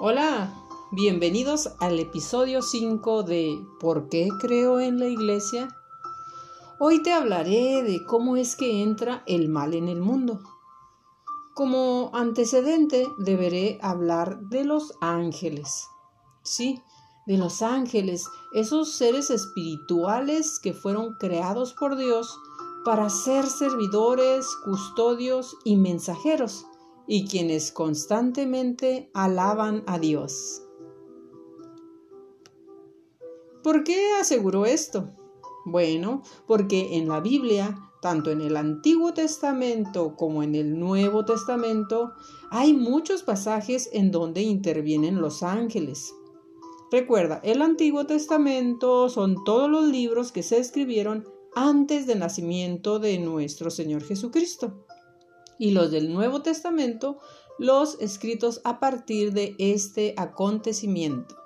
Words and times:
Hola, 0.00 0.52
bienvenidos 0.90 1.70
al 1.78 2.00
episodio 2.00 2.62
5 2.62 3.22
de 3.22 3.64
¿Por 3.78 4.08
qué 4.08 4.28
creo 4.40 4.80
en 4.80 4.98
la 4.98 5.06
iglesia? 5.06 5.68
Hoy 6.80 7.00
te 7.00 7.12
hablaré 7.12 7.84
de 7.84 8.04
cómo 8.04 8.36
es 8.36 8.56
que 8.56 8.82
entra 8.82 9.22
el 9.26 9.48
mal 9.48 9.72
en 9.72 9.86
el 9.88 10.00
mundo. 10.00 10.40
Como 11.54 12.10
antecedente 12.12 13.06
deberé 13.18 13.78
hablar 13.82 14.40
de 14.40 14.64
los 14.64 14.94
ángeles. 15.00 15.86
Sí, 16.42 16.82
de 17.26 17.38
los 17.38 17.62
ángeles, 17.62 18.26
esos 18.52 18.94
seres 18.94 19.30
espirituales 19.30 20.58
que 20.58 20.74
fueron 20.74 21.14
creados 21.20 21.72
por 21.72 21.96
Dios 21.96 22.36
para 22.84 23.08
ser 23.10 23.46
servidores, 23.46 24.44
custodios 24.64 25.56
y 25.62 25.76
mensajeros 25.76 26.66
y 27.06 27.26
quienes 27.26 27.72
constantemente 27.72 29.10
alaban 29.14 29.82
a 29.86 29.98
Dios. 29.98 30.62
¿Por 33.62 33.84
qué 33.84 34.12
aseguró 34.20 34.66
esto? 34.66 35.10
Bueno, 35.64 36.22
porque 36.46 36.98
en 36.98 37.08
la 37.08 37.20
Biblia, 37.20 37.74
tanto 38.02 38.30
en 38.30 38.42
el 38.42 38.56
Antiguo 38.56 39.14
Testamento 39.14 40.14
como 40.16 40.42
en 40.42 40.54
el 40.54 40.78
Nuevo 40.78 41.24
Testamento, 41.24 42.12
hay 42.50 42.74
muchos 42.74 43.22
pasajes 43.22 43.88
en 43.92 44.10
donde 44.10 44.42
intervienen 44.42 45.22
los 45.22 45.42
ángeles. 45.42 46.14
Recuerda, 46.90 47.40
el 47.42 47.62
Antiguo 47.62 48.06
Testamento 48.06 49.08
son 49.08 49.42
todos 49.44 49.70
los 49.70 49.84
libros 49.86 50.30
que 50.30 50.42
se 50.42 50.58
escribieron 50.58 51.24
antes 51.54 52.06
del 52.06 52.18
nacimiento 52.18 52.98
de 52.98 53.18
nuestro 53.18 53.70
Señor 53.70 54.02
Jesucristo 54.04 54.83
y 55.58 55.70
los 55.70 55.90
del 55.90 56.12
Nuevo 56.12 56.42
Testamento, 56.42 57.18
los 57.58 58.00
escritos 58.00 58.60
a 58.64 58.80
partir 58.80 59.32
de 59.32 59.54
este 59.58 60.14
acontecimiento. 60.16 61.36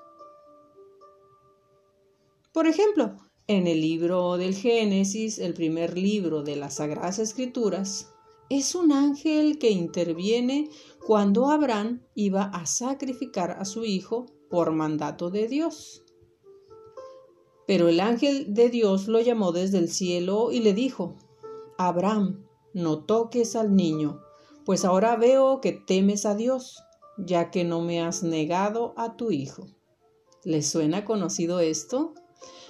Por 2.53 2.67
ejemplo, 2.67 3.17
en 3.47 3.67
el 3.67 3.81
libro 3.81 4.37
del 4.37 4.55
Génesis, 4.55 5.39
el 5.39 5.55
primer 5.55 5.97
libro 5.97 6.43
de 6.43 6.57
las 6.57 6.75
Sagradas 6.75 7.19
Escrituras, 7.19 8.13
es 8.51 8.75
un 8.75 8.93
ángel 8.93 9.59
que 9.59 9.71
interviene 9.71 10.71
cuando 11.07 11.51
Abraham 11.51 12.03
iba 12.15 12.45
a 12.45 12.67
sacrificar 12.67 13.53
a 13.53 13.65
su 13.65 13.85
hijo 13.85 14.27
por 14.49 14.73
mandato 14.73 15.31
de 15.31 15.49
Dios. 15.49 16.05
Pero 17.67 17.89
el 17.89 18.01
ángel 18.01 18.55
de 18.55 18.71
Dios 18.71 19.09
lo 19.09 19.21
llamó 19.21 19.53
desde 19.53 19.79
el 19.79 19.91
cielo 19.91 20.51
y 20.51 20.61
le 20.61 20.73
dijo, 20.73 21.17
Abraham, 21.77 22.48
no 22.79 23.05
toques 23.05 23.57
al 23.57 23.75
niño, 23.75 24.21
pues 24.65 24.85
ahora 24.85 25.17
veo 25.17 25.61
que 25.61 25.73
temes 25.73 26.25
a 26.25 26.35
Dios, 26.35 26.83
ya 27.19 27.51
que 27.51 27.65
no 27.65 27.81
me 27.81 28.01
has 28.01 28.23
negado 28.23 28.95
a 28.97 29.17
tu 29.17 29.31
hijo. 29.31 29.67
¿Les 30.45 30.69
suena 30.69 31.05
conocido 31.05 31.61
esto? 31.61 32.15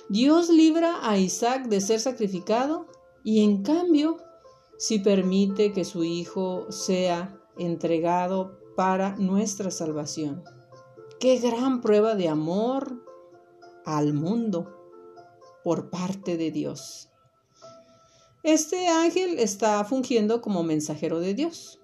Dios 0.08 0.48
libra 0.48 0.98
a 1.02 1.18
Isaac 1.18 1.68
de 1.68 1.80
ser 1.80 2.00
sacrificado 2.00 2.86
y 3.22 3.44
en 3.44 3.62
cambio, 3.62 4.16
si 4.78 5.00
permite 5.00 5.72
que 5.72 5.84
su 5.84 6.02
hijo 6.02 6.70
sea 6.72 7.38
entregado 7.58 8.58
para 8.76 9.16
nuestra 9.16 9.70
salvación. 9.70 10.44
Qué 11.20 11.38
gran 11.38 11.80
prueba 11.80 12.14
de 12.14 12.28
amor 12.28 13.04
al 13.84 14.14
mundo 14.14 14.72
por 15.64 15.90
parte 15.90 16.36
de 16.36 16.52
Dios. 16.52 17.10
Este 18.42 18.88
ángel 18.88 19.38
está 19.38 19.84
fungiendo 19.84 20.40
como 20.40 20.62
mensajero 20.62 21.20
de 21.20 21.34
Dios. 21.34 21.80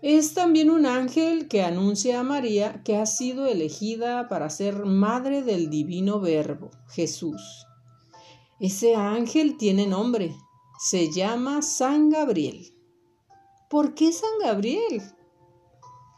Es 0.00 0.32
también 0.32 0.70
un 0.70 0.86
ángel 0.86 1.48
que 1.48 1.62
anuncia 1.64 2.20
a 2.20 2.22
María 2.22 2.82
que 2.84 2.96
ha 2.96 3.04
sido 3.04 3.46
elegida 3.46 4.28
para 4.28 4.48
ser 4.48 4.84
madre 4.84 5.42
del 5.42 5.70
divino 5.70 6.20
verbo, 6.20 6.70
Jesús. 6.88 7.66
Ese 8.60 8.94
ángel 8.94 9.56
tiene 9.56 9.86
nombre, 9.86 10.34
se 10.78 11.12
llama 11.12 11.62
San 11.62 12.10
Gabriel. 12.10 12.72
¿Por 13.68 13.94
qué 13.94 14.12
San 14.12 14.30
Gabriel? 14.40 15.02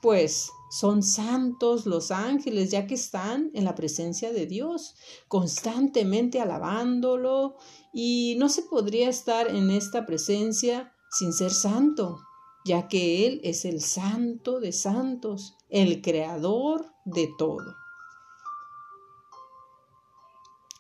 Pues 0.03 0.51
son 0.71 1.03
santos 1.03 1.85
los 1.85 2.13
ángeles, 2.13 2.71
ya 2.71 2.87
que 2.87 2.95
están 2.95 3.51
en 3.55 3.65
la 3.65 3.75
presencia 3.75 4.33
de 4.33 4.47
Dios, 4.47 4.95
constantemente 5.27 6.41
alabándolo, 6.41 7.57
y 7.93 8.37
no 8.39 8.49
se 8.49 8.63
podría 8.63 9.09
estar 9.09 9.49
en 9.49 9.71
esta 9.71 10.07
presencia 10.07 10.95
sin 11.11 11.33
ser 11.33 11.51
santo, 11.51 12.21
ya 12.65 12.87
que 12.87 13.27
Él 13.27 13.41
es 13.43 13.65
el 13.65 13.81
santo 13.81 14.61
de 14.61 14.71
santos, 14.71 15.57
el 15.71 16.03
creador 16.03 16.87
de 17.05 17.29
todo. 17.37 17.75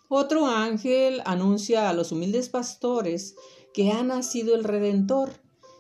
Otro 0.09 0.47
ángel 0.47 1.21
anuncia 1.25 1.89
a 1.89 1.93
los 1.95 2.13
humildes 2.13 2.49
pastores 2.49 3.35
que 3.75 3.91
ha 3.91 4.05
nacido 4.05 4.55
el 4.55 4.63
Redentor, 4.63 5.31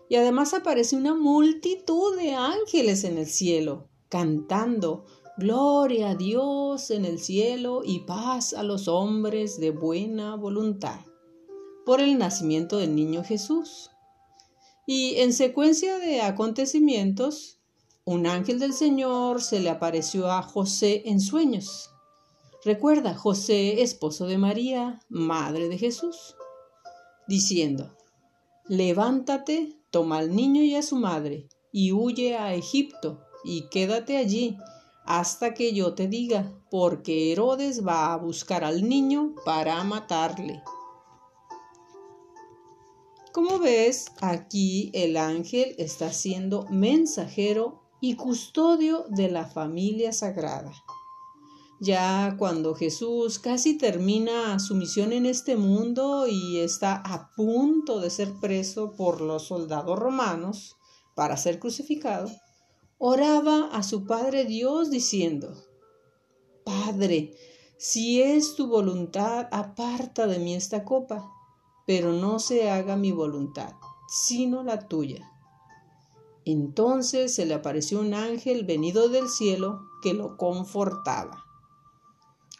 y 0.08 0.16
además 0.16 0.52
aparece 0.52 0.96
una 0.96 1.14
multitud 1.14 2.16
de 2.16 2.34
ángeles 2.34 3.04
en 3.04 3.16
el 3.16 3.26
cielo, 3.26 3.89
cantando 4.10 5.06
Gloria 5.38 6.10
a 6.10 6.14
Dios 6.16 6.90
en 6.90 7.06
el 7.06 7.18
cielo 7.18 7.80
y 7.82 8.00
paz 8.00 8.52
a 8.52 8.62
los 8.62 8.88
hombres 8.88 9.58
de 9.58 9.70
buena 9.70 10.36
voluntad, 10.36 11.00
por 11.86 12.02
el 12.02 12.18
nacimiento 12.18 12.76
del 12.76 12.94
niño 12.94 13.24
Jesús. 13.24 13.90
Y 14.86 15.14
en 15.20 15.32
secuencia 15.32 15.98
de 15.98 16.20
acontecimientos, 16.20 17.58
un 18.04 18.26
ángel 18.26 18.58
del 18.58 18.74
Señor 18.74 19.40
se 19.40 19.60
le 19.60 19.70
apareció 19.70 20.30
a 20.30 20.42
José 20.42 21.04
en 21.06 21.20
sueños. 21.20 21.88
Recuerda, 22.62 23.14
José, 23.14 23.80
esposo 23.80 24.26
de 24.26 24.36
María, 24.36 25.00
madre 25.08 25.70
de 25.70 25.78
Jesús, 25.78 26.34
diciendo, 27.28 27.96
Levántate, 28.68 29.78
toma 29.90 30.18
al 30.18 30.36
niño 30.36 30.62
y 30.62 30.74
a 30.74 30.82
su 30.82 30.96
madre, 30.96 31.48
y 31.72 31.92
huye 31.92 32.36
a 32.36 32.52
Egipto 32.52 33.20
y 33.44 33.68
quédate 33.68 34.16
allí 34.16 34.56
hasta 35.04 35.54
que 35.54 35.72
yo 35.72 35.94
te 35.94 36.06
diga, 36.06 36.52
porque 36.70 37.32
Herodes 37.32 37.86
va 37.86 38.12
a 38.12 38.16
buscar 38.16 38.64
al 38.64 38.88
niño 38.88 39.34
para 39.44 39.82
matarle. 39.82 40.62
Como 43.32 43.58
ves, 43.58 44.06
aquí 44.20 44.90
el 44.92 45.16
ángel 45.16 45.74
está 45.78 46.12
siendo 46.12 46.66
mensajero 46.68 47.80
y 48.00 48.16
custodio 48.16 49.04
de 49.08 49.30
la 49.30 49.46
familia 49.46 50.12
sagrada. 50.12 50.72
Ya 51.80 52.34
cuando 52.38 52.74
Jesús 52.74 53.38
casi 53.38 53.78
termina 53.78 54.58
su 54.58 54.74
misión 54.74 55.12
en 55.12 55.26
este 55.26 55.56
mundo 55.56 56.26
y 56.28 56.58
está 56.58 56.96
a 56.96 57.30
punto 57.34 58.00
de 58.00 58.10
ser 58.10 58.32
preso 58.40 58.92
por 58.96 59.20
los 59.20 59.46
soldados 59.46 59.98
romanos 59.98 60.76
para 61.14 61.36
ser 61.36 61.58
crucificado, 61.58 62.30
oraba 63.02 63.70
a 63.72 63.82
su 63.82 64.04
Padre 64.04 64.44
Dios 64.44 64.90
diciendo, 64.90 65.56
Padre, 66.64 67.34
si 67.78 68.20
es 68.20 68.56
tu 68.56 68.66
voluntad, 68.66 69.48
aparta 69.52 70.26
de 70.26 70.38
mí 70.38 70.54
esta 70.54 70.84
copa, 70.84 71.32
pero 71.86 72.12
no 72.12 72.38
se 72.38 72.70
haga 72.70 72.96
mi 72.96 73.10
voluntad, 73.10 73.72
sino 74.06 74.62
la 74.62 74.86
tuya. 74.86 75.32
Entonces 76.44 77.34
se 77.34 77.46
le 77.46 77.54
apareció 77.54 78.00
un 78.00 78.12
ángel 78.12 78.66
venido 78.66 79.08
del 79.08 79.30
cielo 79.30 79.80
que 80.02 80.12
lo 80.12 80.36
confortaba. 80.36 81.42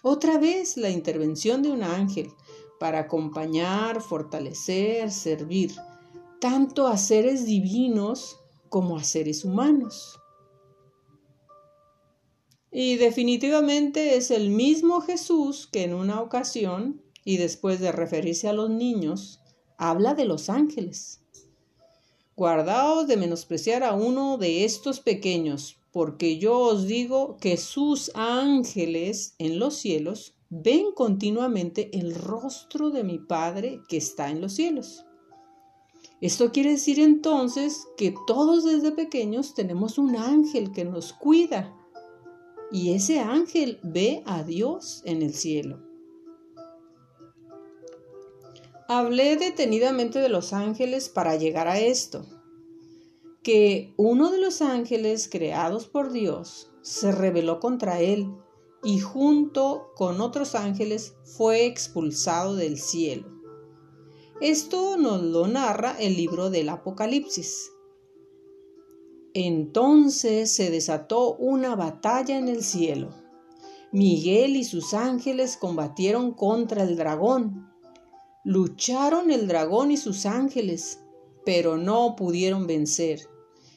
Otra 0.03 0.39
vez 0.39 0.79
la 0.79 0.89
intervención 0.89 1.63
de 1.63 1.71
un 1.71 1.83
ángel 1.83 2.33
para 2.79 3.01
acompañar, 3.01 4.01
fortalecer, 4.01 5.11
servir, 5.11 5.75
tanto 6.41 6.87
a 6.87 6.97
seres 6.97 7.45
divinos 7.45 8.39
como 8.71 8.97
a 8.97 9.05
seres 9.05 9.45
humanos. 9.45 10.20
Y 12.73 12.97
definitivamente 12.97 14.17
es 14.17 14.31
el 14.31 14.51
mismo 14.51 15.01
Jesús 15.01 15.69
que 15.71 15.83
en 15.83 15.95
una 15.95 16.21
ocasión, 16.21 17.03
y 17.25 17.37
después 17.37 17.81
de 17.81 17.91
referirse 17.91 18.49
a 18.49 18.53
los 18.53 18.71
niños, 18.71 19.41
habla 19.77 20.15
de 20.15 20.25
los 20.25 20.49
ángeles. 20.49 21.21
Guardaos 22.37 23.09
de 23.09 23.17
menospreciar 23.17 23.83
a 23.83 23.95
uno 23.95 24.39
de 24.39 24.65
estos 24.65 25.01
pequeños, 25.01 25.79
porque 25.91 26.39
yo 26.39 26.59
os 26.59 26.87
digo 26.87 27.37
que 27.39 27.57
sus 27.57 28.13
ángeles 28.15 29.35
en 29.39 29.59
los 29.59 29.77
cielos 29.77 30.35
ven 30.49 30.93
continuamente 30.95 31.91
el 31.93 32.15
rostro 32.15 32.91
de 32.91 33.03
mi 33.03 33.19
Padre 33.19 33.81
que 33.89 33.97
está 33.97 34.31
en 34.31 34.41
los 34.41 34.53
cielos. 34.53 35.05
Esto 36.21 36.53
quiere 36.53 36.71
decir 36.71 37.01
entonces 37.01 37.87
que 37.97 38.15
todos 38.27 38.65
desde 38.65 38.93
pequeños 38.93 39.55
tenemos 39.55 39.99
un 39.99 40.17
ángel 40.17 40.71
que 40.73 40.85
nos 40.85 41.13
cuida 41.13 41.75
y 42.73 42.95
ese 42.95 43.21
ángel 43.21 43.79
ve 43.83 44.23
a 44.27 44.43
Dios 44.43 45.03
en 45.05 45.23
el 45.23 45.35
cielo. 45.35 45.81
Hablé 48.89 49.37
detenidamente 49.37 50.19
de 50.19 50.29
los 50.29 50.53
ángeles 50.53 51.09
para 51.09 51.37
llegar 51.37 51.69
a 51.69 51.79
esto. 51.79 52.27
que 53.43 53.95
uno 53.97 54.31
de 54.31 54.39
los 54.39 54.61
ángeles 54.61 55.27
creados 55.27 55.87
por 55.87 56.13
Dios 56.13 56.71
se 56.83 57.11
rebeló 57.11 57.59
contra 57.59 58.01
él 58.01 58.35
y 58.85 59.01
junto 59.01 59.93
con 59.97 60.21
otros 60.21 60.55
ángeles 60.55 61.15
fue 61.25 61.65
expulsado 61.65 62.55
del 62.55 62.79
cielo. 62.79 63.27
Esto 64.43 64.97
nos 64.99 65.23
lo 65.23 65.47
narra 65.49 65.97
el 65.99 66.17
libro 66.17 66.51
del 66.51 66.69
Apocalipsis. 66.69 67.71
Entonces 69.35 70.53
se 70.53 70.71
desató 70.71 71.35
una 71.37 71.77
batalla 71.77 72.37
en 72.37 72.49
el 72.49 72.65
cielo. 72.65 73.11
Miguel 73.93 74.57
y 74.57 74.65
sus 74.65 74.93
ángeles 74.93 75.57
combatieron 75.57 76.33
contra 76.33 76.83
el 76.83 76.97
dragón. 76.97 77.71
Lucharon 78.45 79.31
el 79.31 79.47
dragón 79.47 79.93
y 79.93 79.97
sus 79.97 80.27
ángeles, 80.27 81.01
pero 81.45 81.77
no 81.77 82.17
pudieron 82.17 82.67
vencer, 82.67 83.29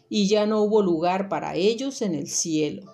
y 0.09 0.27
ya 0.27 0.45
no 0.47 0.61
hubo 0.61 0.81
lugar 0.81 1.29
para 1.29 1.55
ellos 1.55 2.01
en 2.01 2.15
el 2.15 2.27
cielo. 2.27 2.91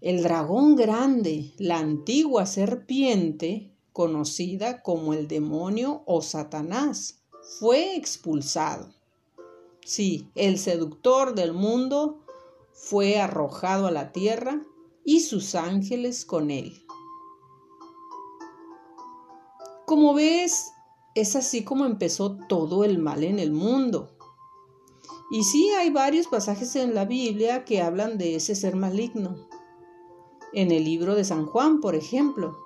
El 0.00 0.22
dragón 0.22 0.74
grande, 0.74 1.52
la 1.58 1.78
antigua 1.78 2.46
serpiente, 2.46 3.72
conocida 3.92 4.82
como 4.82 5.14
el 5.14 5.28
demonio 5.28 6.02
o 6.06 6.22
Satanás, 6.22 7.22
fue 7.58 7.96
expulsado. 7.96 8.95
Sí, 9.86 10.32
el 10.34 10.58
seductor 10.58 11.36
del 11.36 11.52
mundo 11.52 12.18
fue 12.72 13.20
arrojado 13.20 13.86
a 13.86 13.92
la 13.92 14.10
tierra 14.10 14.60
y 15.04 15.20
sus 15.20 15.54
ángeles 15.54 16.24
con 16.24 16.50
él. 16.50 16.84
Como 19.86 20.12
ves, 20.12 20.72
es 21.14 21.36
así 21.36 21.62
como 21.62 21.86
empezó 21.86 22.36
todo 22.48 22.82
el 22.82 22.98
mal 22.98 23.22
en 23.22 23.38
el 23.38 23.52
mundo. 23.52 24.18
Y 25.30 25.44
sí 25.44 25.70
hay 25.70 25.90
varios 25.90 26.26
pasajes 26.26 26.74
en 26.74 26.92
la 26.92 27.04
Biblia 27.04 27.64
que 27.64 27.80
hablan 27.80 28.18
de 28.18 28.34
ese 28.34 28.56
ser 28.56 28.74
maligno. 28.74 29.46
En 30.52 30.72
el 30.72 30.82
libro 30.82 31.14
de 31.14 31.24
San 31.24 31.46
Juan, 31.46 31.80
por 31.80 31.94
ejemplo. 31.94 32.58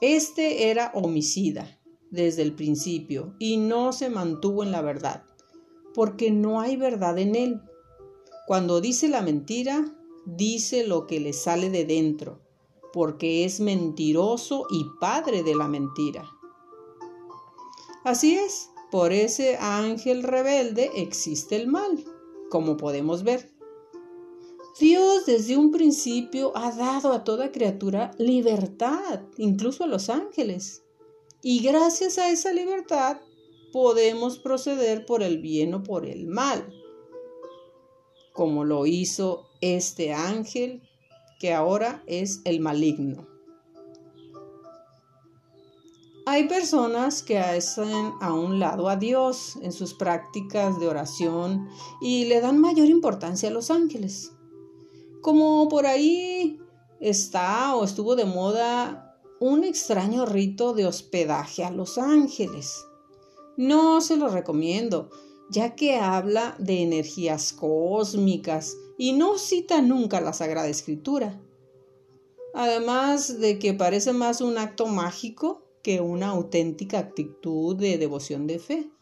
Este 0.00 0.70
era 0.70 0.92
homicida 0.94 1.80
desde 2.12 2.42
el 2.42 2.54
principio 2.54 3.34
y 3.40 3.56
no 3.56 3.92
se 3.92 4.08
mantuvo 4.08 4.62
en 4.62 4.70
la 4.70 4.82
verdad 4.82 5.27
porque 5.98 6.30
no 6.30 6.60
hay 6.60 6.76
verdad 6.76 7.18
en 7.18 7.34
él. 7.34 7.60
Cuando 8.46 8.80
dice 8.80 9.08
la 9.08 9.20
mentira, 9.20 9.84
dice 10.26 10.86
lo 10.86 11.08
que 11.08 11.18
le 11.18 11.32
sale 11.32 11.70
de 11.70 11.84
dentro, 11.84 12.38
porque 12.92 13.44
es 13.44 13.58
mentiroso 13.58 14.66
y 14.70 14.86
padre 15.00 15.42
de 15.42 15.56
la 15.56 15.66
mentira. 15.66 16.30
Así 18.04 18.36
es, 18.36 18.70
por 18.92 19.12
ese 19.12 19.56
ángel 19.56 20.22
rebelde 20.22 20.88
existe 20.94 21.56
el 21.56 21.66
mal, 21.66 22.04
como 22.48 22.76
podemos 22.76 23.24
ver. 23.24 23.50
Dios 24.78 25.26
desde 25.26 25.56
un 25.56 25.72
principio 25.72 26.56
ha 26.56 26.70
dado 26.70 27.12
a 27.12 27.24
toda 27.24 27.50
criatura 27.50 28.12
libertad, 28.18 29.22
incluso 29.36 29.82
a 29.82 29.88
los 29.88 30.10
ángeles. 30.10 30.84
Y 31.42 31.60
gracias 31.60 32.18
a 32.18 32.30
esa 32.30 32.52
libertad 32.52 33.18
podemos 33.72 34.38
proceder 34.38 35.06
por 35.06 35.22
el 35.22 35.38
bien 35.38 35.74
o 35.74 35.82
por 35.82 36.06
el 36.06 36.26
mal, 36.26 36.72
como 38.32 38.64
lo 38.64 38.86
hizo 38.86 39.48
este 39.60 40.12
ángel 40.12 40.82
que 41.38 41.54
ahora 41.54 42.02
es 42.06 42.40
el 42.44 42.60
maligno. 42.60 43.26
Hay 46.30 46.46
personas 46.46 47.22
que 47.22 47.38
hacen 47.38 48.12
a 48.20 48.34
un 48.34 48.60
lado 48.60 48.90
a 48.90 48.96
Dios 48.96 49.56
en 49.62 49.72
sus 49.72 49.94
prácticas 49.94 50.78
de 50.78 50.86
oración 50.86 51.68
y 52.02 52.26
le 52.26 52.42
dan 52.42 52.58
mayor 52.58 52.88
importancia 52.88 53.48
a 53.48 53.52
los 53.52 53.70
ángeles. 53.70 54.32
Como 55.22 55.70
por 55.70 55.86
ahí 55.86 56.60
está 57.00 57.74
o 57.74 57.82
estuvo 57.82 58.14
de 58.14 58.26
moda 58.26 59.16
un 59.40 59.64
extraño 59.64 60.26
rito 60.26 60.74
de 60.74 60.86
hospedaje 60.86 61.64
a 61.64 61.70
los 61.70 61.96
ángeles. 61.96 62.84
No 63.58 64.00
se 64.00 64.16
lo 64.16 64.28
recomiendo, 64.28 65.10
ya 65.50 65.74
que 65.74 65.96
habla 65.96 66.54
de 66.60 66.80
energías 66.80 67.52
cósmicas 67.52 68.76
y 68.96 69.14
no 69.14 69.36
cita 69.36 69.82
nunca 69.82 70.20
la 70.20 70.32
Sagrada 70.32 70.68
Escritura. 70.68 71.42
Además 72.54 73.40
de 73.40 73.58
que 73.58 73.74
parece 73.74 74.12
más 74.12 74.40
un 74.42 74.58
acto 74.58 74.86
mágico 74.86 75.64
que 75.82 76.00
una 76.00 76.28
auténtica 76.28 77.00
actitud 77.00 77.74
de 77.74 77.98
devoción 77.98 78.46
de 78.46 78.60
fe. 78.60 78.92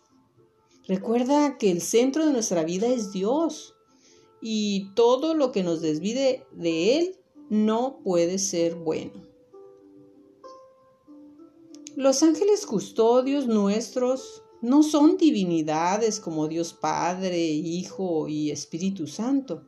Recuerda 0.88 1.58
que 1.58 1.70
el 1.70 1.82
centro 1.82 2.24
de 2.24 2.32
nuestra 2.32 2.64
vida 2.64 2.86
es 2.86 3.12
Dios 3.12 3.74
y 4.40 4.90
todo 4.94 5.34
lo 5.34 5.52
que 5.52 5.64
nos 5.64 5.82
desvide 5.82 6.46
de 6.52 6.98
Él 6.98 7.18
no 7.50 8.00
puede 8.02 8.38
ser 8.38 8.74
bueno. 8.74 9.22
Los 11.94 12.22
ángeles 12.22 12.64
custodios 12.64 13.46
nuestros 13.46 14.42
no 14.66 14.82
son 14.82 15.16
divinidades 15.16 16.18
como 16.18 16.48
Dios 16.48 16.72
Padre, 16.72 17.38
Hijo 17.38 18.26
y 18.26 18.50
Espíritu 18.50 19.06
Santo, 19.06 19.62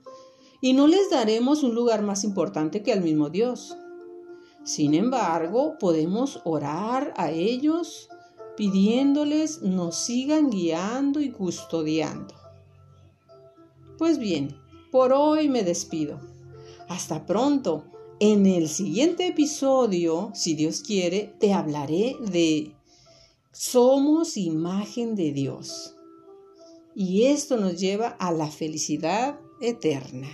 y 0.60 0.72
no 0.72 0.88
les 0.88 1.08
daremos 1.08 1.62
un 1.62 1.76
lugar 1.76 2.02
más 2.02 2.24
importante 2.24 2.82
que 2.82 2.92
al 2.92 3.00
mismo 3.00 3.30
Dios. 3.30 3.76
Sin 4.64 4.94
embargo, 4.94 5.76
podemos 5.78 6.40
orar 6.44 7.14
a 7.16 7.30
ellos 7.30 8.08
pidiéndoles 8.56 9.62
nos 9.62 9.94
sigan 9.94 10.50
guiando 10.50 11.20
y 11.20 11.30
custodiando. 11.30 12.34
Pues 13.98 14.18
bien, 14.18 14.56
por 14.90 15.12
hoy 15.12 15.48
me 15.48 15.62
despido. 15.62 16.18
Hasta 16.88 17.24
pronto. 17.24 17.84
En 18.18 18.46
el 18.46 18.68
siguiente 18.68 19.28
episodio, 19.28 20.32
si 20.34 20.54
Dios 20.54 20.80
quiere, 20.80 21.32
te 21.38 21.52
hablaré 21.52 22.16
de 22.32 22.74
somos 23.58 24.36
imagen 24.36 25.16
de 25.16 25.32
Dios. 25.32 25.96
Y 26.94 27.24
esto 27.24 27.56
nos 27.56 27.80
lleva 27.80 28.06
a 28.06 28.30
la 28.30 28.46
felicidad 28.46 29.40
eterna. 29.60 30.28